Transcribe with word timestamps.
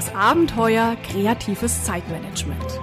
Das 0.00 0.14
Abenteuer 0.14 0.96
kreatives 1.02 1.84
Zeitmanagement. 1.84 2.80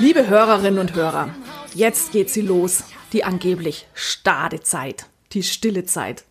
Liebe 0.00 0.26
Hörerinnen 0.26 0.80
und 0.80 0.96
Hörer, 0.96 1.28
jetzt 1.72 2.10
geht 2.10 2.30
sie 2.30 2.42
los. 2.42 2.82
Die 3.12 3.22
angeblich 3.22 3.86
stade 3.94 4.60
Zeit, 4.60 5.06
die 5.32 5.42
stille 5.42 5.84
Zeit. 5.84 6.24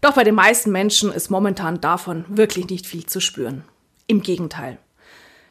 Doch 0.00 0.14
bei 0.14 0.24
den 0.24 0.34
meisten 0.34 0.70
Menschen 0.70 1.12
ist 1.12 1.30
momentan 1.30 1.80
davon 1.80 2.24
wirklich 2.28 2.68
nicht 2.68 2.86
viel 2.86 3.06
zu 3.06 3.20
spüren. 3.20 3.64
Im 4.06 4.22
Gegenteil. 4.22 4.78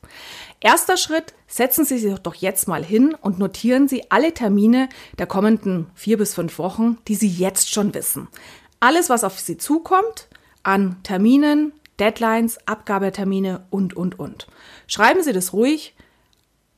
Erster 0.61 0.97
Schritt, 0.97 1.33
setzen 1.47 1.85
Sie 1.85 1.99
sich 1.99 2.19
doch 2.19 2.35
jetzt 2.35 2.67
mal 2.69 2.85
hin 2.85 3.17
und 3.21 3.39
notieren 3.39 3.89
Sie 3.89 4.11
alle 4.11 4.35
Termine 4.35 4.89
der 5.19 5.27
kommenden 5.27 5.87
vier 5.95 6.19
bis 6.19 6.35
fünf 6.35 6.59
Wochen, 6.59 6.99
die 7.09 7.15
Sie 7.15 7.29
jetzt 7.29 7.73
schon 7.73 7.95
wissen. 7.95 8.29
Alles, 8.81 9.09
was 9.09 9.25
auf 9.25 9.39
Sie 9.39 9.57
zukommt, 9.57 10.29
an 10.63 10.97
Terminen, 11.05 11.73
Deadlines, 12.01 12.59
Abgabetermine 12.67 13.65
und, 13.71 13.97
und, 13.97 14.19
und. 14.19 14.49
Schreiben 14.87 15.23
Sie 15.23 15.33
das 15.33 15.53
ruhig 15.53 15.95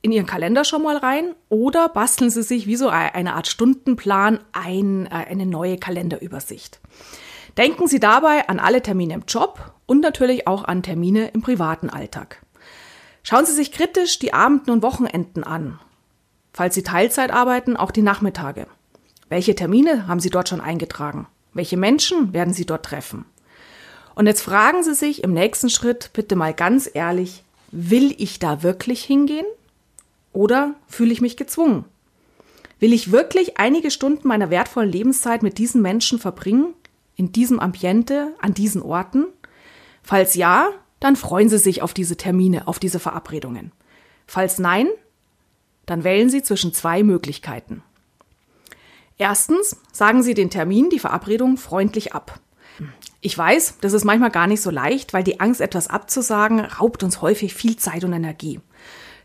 in 0.01 0.11
Ihren 0.11 0.25
Kalender 0.25 0.63
schon 0.63 0.83
mal 0.83 0.97
rein 0.97 1.35
oder 1.49 1.89
basteln 1.89 2.29
Sie 2.29 2.43
sich 2.43 2.67
wie 2.67 2.75
so 2.75 2.89
eine 2.89 3.33
Art 3.33 3.47
Stundenplan 3.47 4.39
ein, 4.53 5.05
äh, 5.07 5.09
eine 5.09 5.45
neue 5.45 5.77
Kalenderübersicht. 5.77 6.79
Denken 7.57 7.87
Sie 7.87 7.99
dabei 7.99 8.47
an 8.47 8.59
alle 8.59 8.81
Termine 8.81 9.15
im 9.15 9.23
Job 9.27 9.73
und 9.85 10.01
natürlich 10.01 10.47
auch 10.47 10.63
an 10.63 10.83
Termine 10.83 11.29
im 11.29 11.41
privaten 11.41 11.89
Alltag. 11.89 12.41
Schauen 13.23 13.45
Sie 13.45 13.53
sich 13.53 13.71
kritisch 13.71 14.19
die 14.19 14.33
Abenden 14.33 14.71
und 14.71 14.83
Wochenenden 14.83 15.43
an. 15.43 15.79
Falls 16.53 16.75
Sie 16.75 16.83
Teilzeit 16.83 17.31
arbeiten, 17.31 17.75
auch 17.75 17.91
die 17.91 18.01
Nachmittage. 18.01 18.67
Welche 19.27 19.55
Termine 19.55 20.07
haben 20.07 20.19
Sie 20.19 20.29
dort 20.29 20.49
schon 20.49 20.61
eingetragen? 20.61 21.27
Welche 21.53 21.77
Menschen 21.77 22.33
werden 22.33 22.53
Sie 22.53 22.65
dort 22.65 22.85
treffen? 22.85 23.25
Und 24.15 24.27
jetzt 24.27 24.41
fragen 24.41 24.83
Sie 24.83 24.93
sich 24.93 25.23
im 25.23 25.33
nächsten 25.33 25.69
Schritt 25.69 26.11
bitte 26.13 26.35
mal 26.35 26.53
ganz 26.53 26.89
ehrlich, 26.93 27.43
will 27.71 28.15
ich 28.17 28.39
da 28.39 28.63
wirklich 28.63 29.03
hingehen? 29.03 29.45
Oder 30.33 30.75
fühle 30.87 31.11
ich 31.11 31.21
mich 31.21 31.37
gezwungen? 31.37 31.85
Will 32.79 32.93
ich 32.93 33.11
wirklich 33.11 33.57
einige 33.57 33.91
Stunden 33.91 34.27
meiner 34.27 34.49
wertvollen 34.49 34.91
Lebenszeit 34.91 35.43
mit 35.43 35.57
diesen 35.57 35.81
Menschen 35.81 36.19
verbringen? 36.19 36.73
In 37.15 37.31
diesem 37.31 37.59
Ambiente, 37.59 38.33
an 38.39 38.53
diesen 38.53 38.81
Orten? 38.81 39.25
Falls 40.01 40.35
ja, 40.35 40.69
dann 40.99 41.15
freuen 41.15 41.49
Sie 41.49 41.57
sich 41.57 41.81
auf 41.81 41.93
diese 41.93 42.15
Termine, 42.15 42.67
auf 42.67 42.79
diese 42.79 42.99
Verabredungen. 42.99 43.71
Falls 44.27 44.59
nein, 44.59 44.87
dann 45.85 46.03
wählen 46.03 46.29
Sie 46.29 46.43
zwischen 46.43 46.73
zwei 46.73 47.03
Möglichkeiten. 47.03 47.83
Erstens 49.17 49.75
sagen 49.91 50.23
Sie 50.23 50.33
den 50.33 50.49
Termin, 50.49 50.89
die 50.89 50.99
Verabredung 50.99 51.57
freundlich 51.57 52.13
ab. 52.13 52.39
Ich 53.21 53.37
weiß, 53.37 53.79
das 53.81 53.91
ist 53.91 54.05
manchmal 54.05 54.31
gar 54.31 54.47
nicht 54.47 54.61
so 54.61 54.69
leicht, 54.69 55.13
weil 55.13 55.23
die 55.23 55.41
Angst, 55.41 55.59
etwas 55.59 55.89
abzusagen, 55.89 56.61
raubt 56.61 57.03
uns 57.03 57.21
häufig 57.21 57.53
viel 57.53 57.75
Zeit 57.75 58.05
und 58.05 58.13
Energie. 58.13 58.61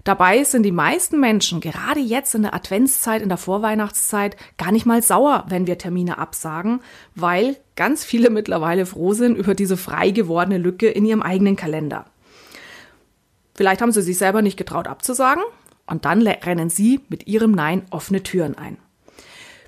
Dabei 0.04 0.44
sind 0.44 0.64
die 0.64 0.72
meisten 0.72 1.18
Menschen 1.18 1.60
gerade 1.60 2.00
jetzt 2.00 2.34
in 2.34 2.42
der 2.42 2.54
Adventszeit, 2.54 3.22
in 3.22 3.30
der 3.30 3.38
Vorweihnachtszeit 3.38 4.36
gar 4.58 4.70
nicht 4.70 4.84
mal 4.84 5.02
sauer, 5.02 5.44
wenn 5.48 5.66
wir 5.66 5.78
Termine 5.78 6.18
absagen, 6.18 6.80
weil 7.14 7.56
ganz 7.74 8.04
viele 8.04 8.28
mittlerweile 8.28 8.84
froh 8.84 9.14
sind 9.14 9.36
über 9.36 9.54
diese 9.54 9.78
frei 9.78 10.10
gewordene 10.10 10.58
Lücke 10.58 10.88
in 10.88 11.06
ihrem 11.06 11.22
eigenen 11.22 11.56
Kalender. 11.56 12.04
Vielleicht 13.54 13.80
haben 13.80 13.92
sie 13.92 14.02
sich 14.02 14.18
selber 14.18 14.42
nicht 14.42 14.58
getraut 14.58 14.88
abzusagen 14.88 15.42
und 15.86 16.04
dann 16.04 16.20
rennen 16.26 16.68
sie 16.68 17.00
mit 17.08 17.26
ihrem 17.26 17.52
Nein 17.52 17.86
offene 17.90 18.22
Türen 18.22 18.58
ein. 18.58 18.76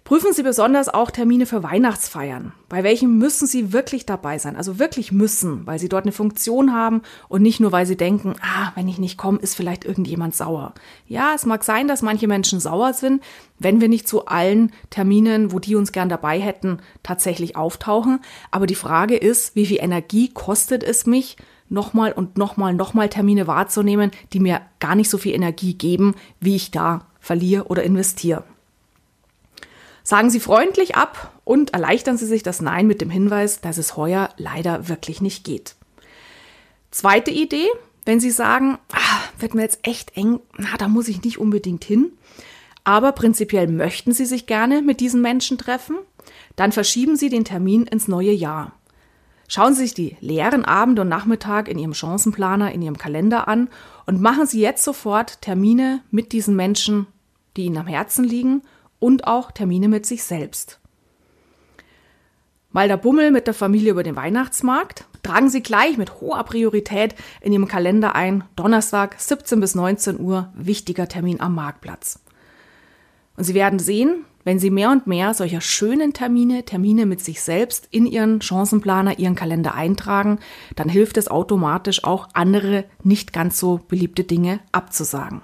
Prüfen 0.06 0.32
Sie 0.32 0.44
besonders 0.44 0.88
auch 0.88 1.10
Termine 1.10 1.46
für 1.46 1.64
Weihnachtsfeiern. 1.64 2.52
Bei 2.68 2.84
welchen 2.84 3.18
müssen 3.18 3.48
Sie 3.48 3.72
wirklich 3.72 4.06
dabei 4.06 4.38
sein? 4.38 4.54
Also 4.54 4.78
wirklich 4.78 5.10
müssen, 5.10 5.66
weil 5.66 5.80
Sie 5.80 5.88
dort 5.88 6.04
eine 6.04 6.12
Funktion 6.12 6.72
haben 6.72 7.02
und 7.26 7.42
nicht 7.42 7.58
nur, 7.58 7.72
weil 7.72 7.86
Sie 7.86 7.96
denken, 7.96 8.36
ah, 8.40 8.70
wenn 8.76 8.86
ich 8.86 8.98
nicht 8.98 9.18
komme, 9.18 9.40
ist 9.40 9.56
vielleicht 9.56 9.84
irgendjemand 9.84 10.36
sauer. 10.36 10.74
Ja, 11.08 11.32
es 11.34 11.44
mag 11.44 11.64
sein, 11.64 11.88
dass 11.88 12.02
manche 12.02 12.28
Menschen 12.28 12.60
sauer 12.60 12.92
sind, 12.92 13.20
wenn 13.58 13.80
wir 13.80 13.88
nicht 13.88 14.06
zu 14.06 14.26
allen 14.26 14.70
Terminen, 14.90 15.50
wo 15.50 15.58
die 15.58 15.74
uns 15.74 15.90
gern 15.90 16.08
dabei 16.08 16.38
hätten, 16.38 16.78
tatsächlich 17.02 17.56
auftauchen. 17.56 18.20
Aber 18.52 18.68
die 18.68 18.76
Frage 18.76 19.16
ist, 19.16 19.56
wie 19.56 19.66
viel 19.66 19.78
Energie 19.80 20.28
kostet 20.32 20.84
es 20.84 21.06
mich, 21.06 21.36
nochmal 21.68 22.12
und 22.12 22.38
nochmal, 22.38 22.74
nochmal 22.74 23.08
Termine 23.08 23.48
wahrzunehmen, 23.48 24.12
die 24.32 24.38
mir 24.38 24.60
gar 24.78 24.94
nicht 24.94 25.10
so 25.10 25.18
viel 25.18 25.34
Energie 25.34 25.74
geben, 25.74 26.14
wie 26.38 26.54
ich 26.54 26.70
da 26.70 27.06
verliere 27.18 27.64
oder 27.64 27.82
investiere. 27.82 28.44
Sagen 30.06 30.30
Sie 30.30 30.38
freundlich 30.38 30.94
ab 30.94 31.32
und 31.42 31.74
erleichtern 31.74 32.16
Sie 32.16 32.26
sich 32.26 32.44
das 32.44 32.62
Nein 32.62 32.86
mit 32.86 33.00
dem 33.00 33.10
Hinweis, 33.10 33.60
dass 33.60 33.76
es 33.76 33.96
heuer 33.96 34.28
leider 34.36 34.88
wirklich 34.88 35.20
nicht 35.20 35.42
geht. 35.42 35.74
Zweite 36.92 37.32
Idee, 37.32 37.66
wenn 38.04 38.20
Sie 38.20 38.30
sagen, 38.30 38.78
ah, 38.92 39.18
wird 39.40 39.54
mir 39.54 39.62
jetzt 39.62 39.80
echt 39.82 40.16
eng, 40.16 40.38
na, 40.58 40.76
da 40.78 40.86
muss 40.86 41.08
ich 41.08 41.24
nicht 41.24 41.38
unbedingt 41.38 41.82
hin, 41.82 42.12
aber 42.84 43.10
prinzipiell 43.10 43.66
möchten 43.66 44.12
Sie 44.12 44.26
sich 44.26 44.46
gerne 44.46 44.80
mit 44.80 45.00
diesen 45.00 45.22
Menschen 45.22 45.58
treffen, 45.58 45.96
dann 46.54 46.70
verschieben 46.70 47.16
Sie 47.16 47.28
den 47.28 47.44
Termin 47.44 47.82
ins 47.82 48.06
neue 48.06 48.30
Jahr. 48.30 48.74
Schauen 49.48 49.74
Sie 49.74 49.82
sich 49.82 49.94
die 49.94 50.16
leeren 50.20 50.64
Abende 50.64 51.02
und 51.02 51.08
Nachmittag 51.08 51.66
in 51.66 51.80
Ihrem 51.80 51.94
Chancenplaner, 51.94 52.70
in 52.70 52.80
Ihrem 52.80 52.96
Kalender 52.96 53.48
an 53.48 53.68
und 54.06 54.20
machen 54.20 54.46
Sie 54.46 54.60
jetzt 54.60 54.84
sofort 54.84 55.42
Termine 55.42 56.00
mit 56.12 56.30
diesen 56.30 56.54
Menschen, 56.54 57.08
die 57.56 57.64
Ihnen 57.64 57.78
am 57.78 57.88
Herzen 57.88 58.22
liegen 58.22 58.62
und 58.98 59.26
auch 59.26 59.50
Termine 59.50 59.88
mit 59.88 60.06
sich 60.06 60.24
selbst. 60.24 60.80
Mal 62.76 62.88
der 62.88 62.98
Bummel 62.98 63.30
mit 63.30 63.46
der 63.46 63.54
Familie 63.54 63.92
über 63.92 64.02
den 64.02 64.16
Weihnachtsmarkt. 64.16 65.06
Tragen 65.22 65.48
Sie 65.48 65.62
gleich 65.62 65.96
mit 65.96 66.20
hoher 66.20 66.44
Priorität 66.44 67.14
in 67.40 67.52
Ihrem 67.52 67.68
Kalender 67.68 68.14
ein, 68.14 68.44
Donnerstag 68.54 69.16
17 69.18 69.60
bis 69.60 69.74
19 69.74 70.20
Uhr, 70.20 70.52
wichtiger 70.54 71.08
Termin 71.08 71.40
am 71.40 71.54
Marktplatz. 71.54 72.20
Und 73.36 73.44
Sie 73.44 73.54
werden 73.54 73.78
sehen, 73.78 74.26
wenn 74.44 74.58
Sie 74.58 74.70
mehr 74.70 74.90
und 74.90 75.06
mehr 75.06 75.34
solcher 75.34 75.60
schönen 75.60 76.12
Termine, 76.12 76.64
Termine 76.64 77.06
mit 77.06 77.20
sich 77.20 77.40
selbst 77.40 77.88
in 77.90 78.06
Ihren 78.06 78.40
Chancenplaner, 78.40 79.18
Ihren 79.18 79.34
Kalender 79.34 79.74
eintragen, 79.74 80.38
dann 80.76 80.88
hilft 80.88 81.16
es 81.16 81.28
automatisch 81.28 82.04
auch, 82.04 82.28
andere 82.34 82.84
nicht 83.02 83.32
ganz 83.32 83.58
so 83.58 83.80
beliebte 83.88 84.22
Dinge 84.22 84.60
abzusagen. 84.70 85.40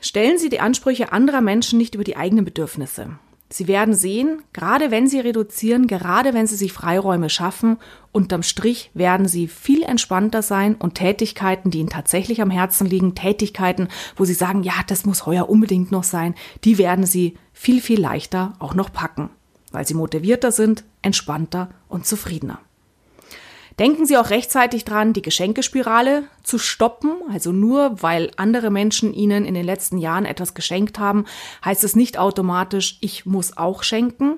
Stellen 0.00 0.38
Sie 0.38 0.48
die 0.48 0.60
Ansprüche 0.60 1.12
anderer 1.12 1.42
Menschen 1.42 1.78
nicht 1.78 1.94
über 1.94 2.04
die 2.04 2.16
eigenen 2.16 2.44
Bedürfnisse. 2.44 3.18
Sie 3.52 3.66
werden 3.66 3.94
sehen, 3.94 4.42
gerade 4.52 4.92
wenn 4.92 5.08
Sie 5.08 5.18
reduzieren, 5.18 5.88
gerade 5.88 6.34
wenn 6.34 6.46
Sie 6.46 6.54
sich 6.54 6.72
Freiräume 6.72 7.28
schaffen, 7.28 7.78
unterm 8.12 8.44
Strich 8.44 8.92
werden 8.94 9.26
Sie 9.26 9.48
viel 9.48 9.82
entspannter 9.82 10.40
sein 10.40 10.76
und 10.76 10.94
Tätigkeiten, 10.94 11.70
die 11.70 11.80
Ihnen 11.80 11.88
tatsächlich 11.88 12.40
am 12.40 12.50
Herzen 12.50 12.86
liegen, 12.86 13.16
Tätigkeiten, 13.16 13.88
wo 14.14 14.24
Sie 14.24 14.34
sagen, 14.34 14.62
ja, 14.62 14.74
das 14.86 15.04
muss 15.04 15.26
heuer 15.26 15.48
unbedingt 15.48 15.90
noch 15.90 16.04
sein, 16.04 16.36
die 16.62 16.78
werden 16.78 17.04
Sie 17.04 17.36
viel, 17.52 17.80
viel 17.80 18.00
leichter 18.00 18.52
auch 18.60 18.74
noch 18.74 18.92
packen, 18.92 19.30
weil 19.72 19.86
Sie 19.86 19.94
motivierter 19.94 20.52
sind, 20.52 20.84
entspannter 21.02 21.70
und 21.88 22.06
zufriedener. 22.06 22.60
Denken 23.80 24.04
Sie 24.04 24.18
auch 24.18 24.28
rechtzeitig 24.28 24.84
dran, 24.84 25.14
die 25.14 25.22
Geschenkespirale 25.22 26.24
zu 26.42 26.58
stoppen. 26.58 27.12
Also 27.32 27.50
nur 27.50 28.02
weil 28.02 28.30
andere 28.36 28.70
Menschen 28.70 29.14
Ihnen 29.14 29.46
in 29.46 29.54
den 29.54 29.64
letzten 29.64 29.96
Jahren 29.96 30.26
etwas 30.26 30.52
geschenkt 30.52 30.98
haben, 30.98 31.24
heißt 31.64 31.82
es 31.82 31.96
nicht 31.96 32.18
automatisch, 32.18 32.98
ich 33.00 33.24
muss 33.24 33.56
auch 33.56 33.82
schenken. 33.82 34.36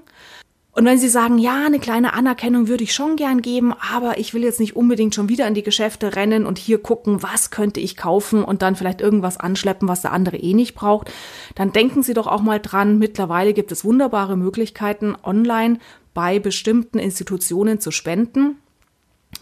Und 0.70 0.84
wenn 0.84 0.96
Sie 0.96 1.08
sagen, 1.08 1.38
ja, 1.38 1.66
eine 1.66 1.80
kleine 1.80 2.12
Anerkennung 2.12 2.68
würde 2.68 2.84
ich 2.84 2.94
schon 2.94 3.16
gern 3.16 3.42
geben, 3.42 3.74
aber 3.92 4.16
ich 4.18 4.32
will 4.32 4.44
jetzt 4.44 4.60
nicht 4.60 4.76
unbedingt 4.76 5.12
schon 5.16 5.28
wieder 5.28 5.48
in 5.48 5.54
die 5.54 5.64
Geschäfte 5.64 6.14
rennen 6.14 6.46
und 6.46 6.56
hier 6.56 6.78
gucken, 6.80 7.24
was 7.24 7.50
könnte 7.50 7.80
ich 7.80 7.96
kaufen 7.96 8.44
und 8.44 8.62
dann 8.62 8.76
vielleicht 8.76 9.00
irgendwas 9.00 9.38
anschleppen, 9.38 9.88
was 9.88 10.02
der 10.02 10.12
andere 10.12 10.36
eh 10.36 10.54
nicht 10.54 10.76
braucht, 10.76 11.12
dann 11.56 11.72
denken 11.72 12.04
Sie 12.04 12.14
doch 12.14 12.28
auch 12.28 12.42
mal 12.42 12.60
dran, 12.60 12.98
mittlerweile 12.98 13.54
gibt 13.54 13.72
es 13.72 13.84
wunderbare 13.84 14.36
Möglichkeiten, 14.36 15.16
online 15.24 15.80
bei 16.14 16.38
bestimmten 16.38 17.00
Institutionen 17.00 17.80
zu 17.80 17.90
spenden 17.90 18.61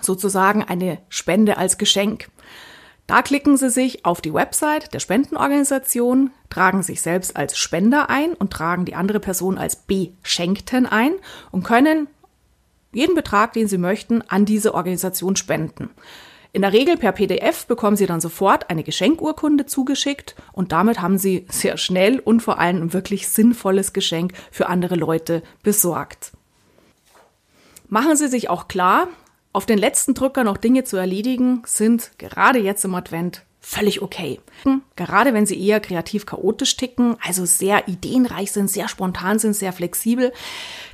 sozusagen 0.00 0.62
eine 0.62 0.99
Spende 1.08 1.56
als 1.56 1.79
Geschenk. 1.79 2.29
Da 3.06 3.23
klicken 3.23 3.56
Sie 3.56 3.70
sich 3.70 4.05
auf 4.05 4.20
die 4.20 4.32
Website 4.32 4.94
der 4.94 5.00
Spendenorganisation, 5.00 6.31
tragen 6.49 6.82
sich 6.85 7.02
selbst 7.02 7.37
als 7.37 7.58
Spender 7.58 8.08
ein 8.08 8.35
und 8.35 8.52
tragen 8.52 8.85
die 8.85 8.94
andere 8.94 9.19
Person 9.19 9.58
als 9.58 9.75
Beschenkten 9.75 10.87
ein 10.87 11.14
und 11.50 11.64
können 11.64 12.06
jeden 12.93 13.14
Betrag, 13.14 13.52
den 13.52 13.69
Sie 13.69 13.79
möchten, 13.79 14.23
an 14.29 14.44
diese 14.44 14.75
Organisation 14.75 15.37
spenden. 15.37 15.91
In 16.53 16.62
der 16.62 16.73
Regel 16.73 16.96
per 16.96 17.12
PDF 17.12 17.67
bekommen 17.67 17.96
Sie 17.96 18.06
dann 18.06 18.20
sofort 18.20 18.70
eine 18.70 18.82
Geschenkurkunde 18.82 19.67
zugeschickt 19.67 20.35
und 20.53 20.73
damit 20.73 21.00
haben 21.00 21.17
Sie 21.17 21.46
sehr 21.49 21.76
schnell 21.76 22.19
und 22.19 22.43
vor 22.43 22.58
allem 22.58 22.82
ein 22.82 22.93
wirklich 22.93 23.29
sinnvolles 23.29 23.93
Geschenk 23.93 24.32
für 24.50 24.69
andere 24.69 24.96
Leute 24.96 25.43
besorgt. 25.62 26.32
Machen 27.88 28.17
Sie 28.17 28.29
sich 28.29 28.50
auch 28.50 28.67
klar, 28.67 29.08
auf 29.52 29.67
den 29.67 29.79
letzten 29.79 30.14
Drücker 30.14 30.44
noch 30.44 30.56
Dinge 30.56 30.85
zu 30.85 30.97
erledigen, 30.97 31.62
sind 31.67 32.12
gerade 32.19 32.58
jetzt 32.58 32.85
im 32.85 32.94
Advent 32.94 33.43
völlig 33.62 34.00
okay. 34.00 34.41
Gerade 34.97 35.35
wenn 35.35 35.44
sie 35.44 35.61
eher 35.61 35.81
kreativ 35.81 36.25
chaotisch 36.25 36.76
ticken, 36.76 37.17
also 37.23 37.44
sehr 37.44 37.88
ideenreich 37.88 38.52
sind, 38.52 38.70
sehr 38.70 38.88
spontan 38.88 39.38
sind, 39.38 39.55
sehr 39.55 39.73
flexibel. 39.73 40.32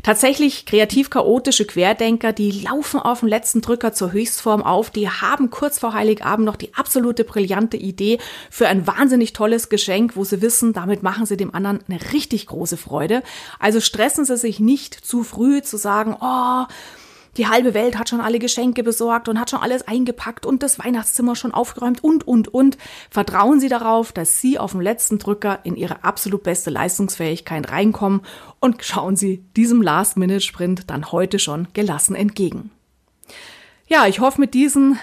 Tatsächlich 0.02 0.66
kreativ 0.66 1.08
chaotische 1.08 1.64
Querdenker, 1.64 2.32
die 2.32 2.50
laufen 2.50 2.98
auf 3.00 3.20
den 3.20 3.28
letzten 3.28 3.60
Drücker 3.60 3.92
zur 3.92 4.12
Höchstform 4.12 4.62
auf, 4.62 4.90
die 4.90 5.08
haben 5.08 5.50
kurz 5.50 5.78
vor 5.78 5.94
Heiligabend 5.94 6.44
noch 6.44 6.56
die 6.56 6.74
absolute 6.74 7.24
brillante 7.24 7.76
Idee 7.76 8.18
für 8.50 8.68
ein 8.68 8.86
wahnsinnig 8.86 9.32
tolles 9.32 9.68
Geschenk, 9.68 10.16
wo 10.16 10.24
sie 10.24 10.42
wissen, 10.42 10.72
damit 10.72 11.02
machen 11.02 11.24
sie 11.24 11.36
dem 11.36 11.54
anderen 11.54 11.80
eine 11.88 12.12
richtig 12.12 12.46
große 12.46 12.76
Freude. 12.76 13.22
Also 13.60 13.80
stressen 13.80 14.24
sie 14.24 14.36
sich 14.36 14.58
nicht 14.58 14.94
zu 14.94 15.22
früh 15.22 15.62
zu 15.62 15.76
sagen, 15.76 16.16
oh, 16.20 16.64
die 17.36 17.46
halbe 17.46 17.74
Welt 17.74 17.98
hat 17.98 18.08
schon 18.08 18.20
alle 18.20 18.38
Geschenke 18.38 18.82
besorgt 18.82 19.28
und 19.28 19.38
hat 19.38 19.50
schon 19.50 19.60
alles 19.60 19.86
eingepackt 19.86 20.46
und 20.46 20.62
das 20.62 20.78
Weihnachtszimmer 20.78 21.36
schon 21.36 21.52
aufgeräumt 21.52 22.02
und, 22.02 22.26
und, 22.26 22.48
und. 22.48 22.78
Vertrauen 23.10 23.60
Sie 23.60 23.68
darauf, 23.68 24.12
dass 24.12 24.40
Sie 24.40 24.58
auf 24.58 24.72
dem 24.72 24.80
letzten 24.80 25.18
Drücker 25.18 25.60
in 25.64 25.76
Ihre 25.76 26.04
absolut 26.04 26.42
beste 26.42 26.70
Leistungsfähigkeit 26.70 27.70
reinkommen 27.70 28.22
und 28.60 28.84
schauen 28.84 29.16
Sie 29.16 29.44
diesem 29.56 29.82
Last-Minute-Sprint 29.82 30.90
dann 30.90 31.12
heute 31.12 31.38
schon 31.38 31.68
gelassen 31.72 32.14
entgegen. 32.14 32.70
Ja, 33.88 34.06
ich 34.06 34.20
hoffe, 34.20 34.40
mit 34.40 34.54
diesen 34.54 34.98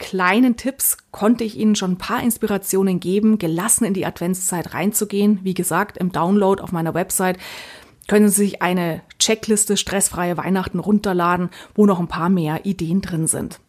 kleinen 0.00 0.56
Tipps 0.56 0.96
konnte 1.12 1.44
ich 1.44 1.56
Ihnen 1.56 1.76
schon 1.76 1.92
ein 1.92 1.98
paar 1.98 2.22
Inspirationen 2.22 2.98
geben, 2.98 3.38
gelassen 3.38 3.84
in 3.84 3.94
die 3.94 4.06
Adventszeit 4.06 4.72
reinzugehen. 4.74 5.38
Wie 5.42 5.54
gesagt, 5.54 5.98
im 5.98 6.10
Download 6.10 6.60
auf 6.62 6.72
meiner 6.72 6.94
Website 6.94 7.38
können 8.10 8.28
Sie 8.28 8.42
sich 8.42 8.60
eine 8.60 9.02
Checkliste 9.20 9.76
stressfreie 9.76 10.36
Weihnachten 10.36 10.80
runterladen, 10.80 11.48
wo 11.76 11.86
noch 11.86 12.00
ein 12.00 12.08
paar 12.08 12.28
mehr 12.28 12.66
Ideen 12.66 13.02
drin 13.02 13.28
sind. 13.28 13.60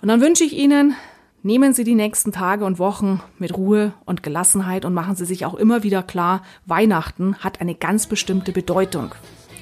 Und 0.00 0.08
dann 0.08 0.22
wünsche 0.22 0.42
ich 0.42 0.54
Ihnen, 0.54 0.96
nehmen 1.42 1.74
Sie 1.74 1.84
die 1.84 1.94
nächsten 1.94 2.32
Tage 2.32 2.64
und 2.64 2.78
Wochen 2.78 3.20
mit 3.38 3.54
Ruhe 3.54 3.92
und 4.06 4.22
Gelassenheit 4.22 4.86
und 4.86 4.94
machen 4.94 5.16
Sie 5.16 5.26
sich 5.26 5.44
auch 5.44 5.52
immer 5.52 5.82
wieder 5.82 6.02
klar, 6.02 6.40
Weihnachten 6.64 7.36
hat 7.40 7.60
eine 7.60 7.74
ganz 7.74 8.06
bestimmte 8.06 8.52
Bedeutung. 8.52 9.14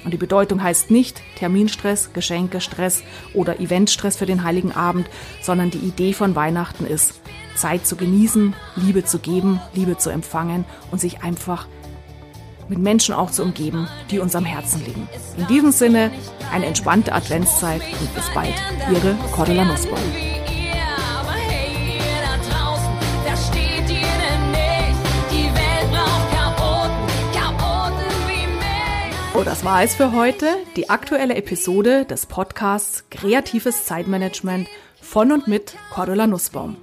Und 0.05 0.13
die 0.13 0.17
Bedeutung 0.17 0.63
heißt 0.63 0.89
nicht 0.89 1.21
Terminstress, 1.35 2.13
Geschenkestress 2.13 3.03
oder 3.33 3.59
Eventstress 3.59 4.15
für 4.15 4.25
den 4.25 4.45
Heiligen 4.45 4.71
Abend, 4.71 5.09
sondern 5.41 5.69
die 5.69 5.79
Idee 5.79 6.13
von 6.13 6.33
Weihnachten 6.33 6.85
ist, 6.85 7.19
Zeit 7.57 7.85
zu 7.85 7.97
genießen, 7.97 8.53
Liebe 8.77 9.03
zu 9.03 9.19
geben, 9.19 9.59
Liebe 9.73 9.97
zu 9.97 10.11
empfangen 10.11 10.63
und 10.91 11.01
sich 11.01 11.23
einfach 11.23 11.67
mit 12.71 12.79
Menschen 12.79 13.13
auch 13.13 13.29
zu 13.29 13.43
umgeben, 13.43 13.89
die 14.09 14.19
uns 14.19 14.33
am 14.33 14.45
Herzen 14.45 14.83
liegen. 14.85 15.09
In 15.37 15.45
diesem 15.47 15.73
Sinne 15.73 16.09
eine 16.53 16.65
entspannte 16.65 17.11
Adventszeit 17.11 17.81
und 17.99 18.15
bis 18.15 18.23
bald. 18.33 18.53
Ihre 18.89 19.13
Cordula 19.33 19.65
Nussbaum. 19.65 19.99
So, 29.33 29.43
das 29.43 29.65
war 29.65 29.83
es 29.83 29.95
für 29.95 30.13
heute. 30.13 30.45
Die 30.77 30.89
aktuelle 30.89 31.35
Episode 31.35 32.05
des 32.05 32.25
Podcasts 32.25 33.03
Kreatives 33.09 33.85
Zeitmanagement 33.85 34.69
von 35.01 35.33
und 35.33 35.47
mit 35.49 35.75
Cordula 35.93 36.25
Nussbaum. 36.25 36.77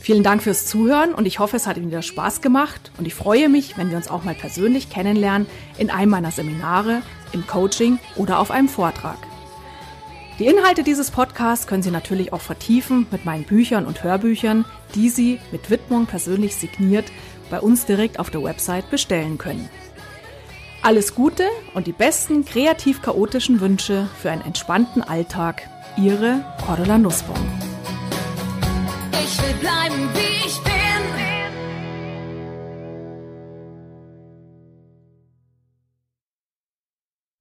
Vielen 0.00 0.22
Dank 0.22 0.42
fürs 0.42 0.64
Zuhören 0.64 1.12
und 1.12 1.26
ich 1.26 1.40
hoffe, 1.40 1.56
es 1.56 1.66
hat 1.66 1.76
Ihnen 1.76 1.88
wieder 1.88 2.00
Spaß 2.00 2.40
gemacht 2.40 2.90
und 2.96 3.06
ich 3.06 3.14
freue 3.14 3.50
mich, 3.50 3.76
wenn 3.76 3.90
wir 3.90 3.98
uns 3.98 4.08
auch 4.08 4.24
mal 4.24 4.34
persönlich 4.34 4.88
kennenlernen 4.88 5.46
in 5.76 5.90
einem 5.90 6.10
meiner 6.10 6.30
Seminare, 6.30 7.02
im 7.32 7.46
Coaching 7.46 7.98
oder 8.16 8.38
auf 8.38 8.50
einem 8.50 8.68
Vortrag. 8.68 9.18
Die 10.38 10.46
Inhalte 10.46 10.84
dieses 10.84 11.10
Podcasts 11.10 11.66
können 11.66 11.82
Sie 11.82 11.90
natürlich 11.90 12.32
auch 12.32 12.40
vertiefen 12.40 13.06
mit 13.10 13.26
meinen 13.26 13.44
Büchern 13.44 13.84
und 13.84 14.02
Hörbüchern, 14.02 14.64
die 14.94 15.10
Sie 15.10 15.38
mit 15.52 15.68
Widmung 15.68 16.06
persönlich 16.06 16.56
signiert 16.56 17.04
bei 17.50 17.60
uns 17.60 17.84
direkt 17.84 18.18
auf 18.18 18.30
der 18.30 18.42
Website 18.42 18.90
bestellen 18.90 19.36
können. 19.36 19.68
Alles 20.80 21.14
Gute 21.14 21.44
und 21.74 21.86
die 21.86 21.92
besten 21.92 22.46
kreativ-chaotischen 22.46 23.60
Wünsche 23.60 24.08
für 24.18 24.30
einen 24.30 24.46
entspannten 24.46 25.02
Alltag. 25.02 25.68
Ihre 25.98 26.42
Cordula 26.64 26.96
Nussbaum 26.96 27.69
bleiben, 29.60 30.08
wie 30.14 30.46
ich 30.46 30.58
bin. 30.60 30.79